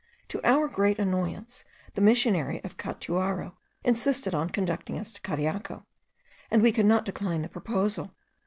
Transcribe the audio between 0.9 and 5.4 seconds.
annoyance, the missionary of Catuaro insisted on conducting us to